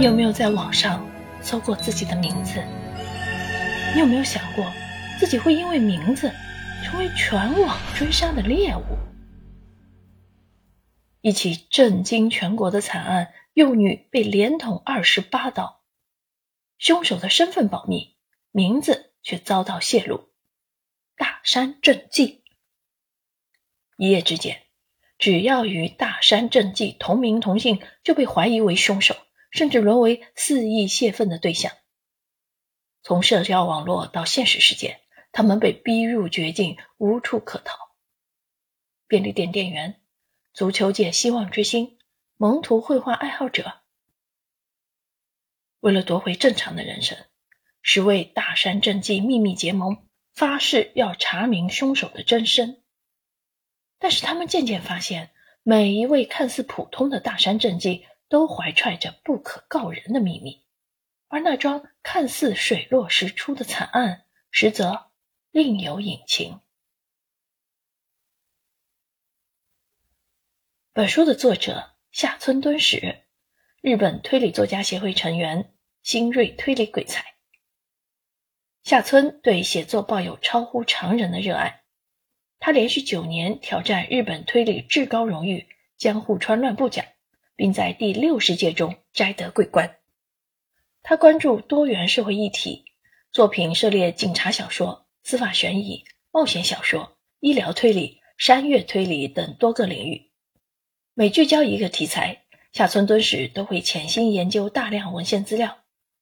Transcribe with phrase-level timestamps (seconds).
[0.00, 1.06] 你有没有在网上
[1.42, 2.64] 搜过自己的名字？
[3.92, 4.64] 你有没有想过，
[5.18, 6.32] 自己会因为名字
[6.82, 8.80] 成为全网追杀的猎物？
[11.20, 15.82] 一起震惊全国的惨案：幼女被连捅二十八刀，
[16.78, 18.16] 凶手的身份保密，
[18.52, 20.30] 名字却遭到泄露。
[21.14, 22.42] 大山正纪，
[23.98, 24.62] 一夜之间，
[25.18, 29.14] 只要与大山正纪同名同姓，就被怀疑为凶手。
[29.50, 31.72] 甚至沦为肆意泄愤的对象。
[33.02, 35.00] 从社交网络到现实世界，
[35.32, 37.76] 他们被逼入绝境，无处可逃。
[39.06, 40.00] 便利店店员、
[40.52, 41.98] 足球界希望之星、
[42.36, 43.80] 蒙图绘画爱好者，
[45.80, 47.16] 为了夺回正常的人生，
[47.82, 52.82] 十位大山正纪秘密结盟，发誓要查明凶手的真身。
[53.98, 55.30] 但是他们渐渐发现，
[55.62, 58.06] 每一位看似普通的大山正纪。
[58.30, 60.64] 都怀揣着不可告人的秘密，
[61.26, 65.10] 而那桩看似水落石出的惨案，实则
[65.50, 66.60] 另有隐情。
[70.92, 73.24] 本书的作者下村敦史，
[73.80, 75.74] 日本推理作家协会成员，
[76.04, 77.34] 新锐推理鬼才。
[78.84, 81.82] 下村对写作抱有超乎常人的热爱，
[82.60, 87.04] 他连续九年挑战日本推理至高荣誉江户川乱步奖。
[87.60, 89.98] 并在第六十届中摘得桂冠。
[91.02, 92.86] 他关注多元社会议题，
[93.32, 100.30] 作品涉猎警察小说、司法悬疑、冒险小说、医疗推理、山岳推理等多个领域。
[101.12, 105.80] 每聚焦一个题材，下村敦史都会潜心研究大量文献资料，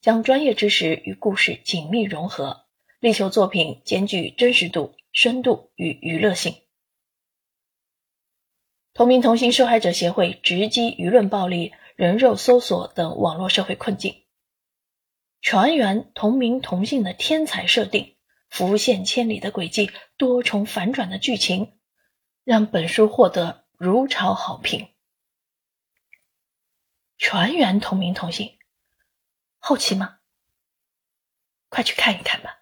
[0.00, 2.64] 将专业知识与故事紧密融合，
[2.98, 6.56] 力求作品兼具真实度、深度与娱乐性。
[8.92, 14.24] 同名同姓受害者协会直击舆论暴力、人肉搜索等网络社会困境，
[15.40, 18.16] 全员同名同姓的天才设定、
[18.48, 21.78] 浮现千里的轨迹、多重反转的剧情，
[22.44, 24.88] 让本书获得如潮好评。
[27.16, 28.58] 全员同名同姓，
[29.58, 30.18] 好奇吗？
[31.68, 32.59] 快去看一看吧。